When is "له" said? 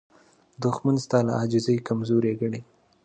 1.27-1.31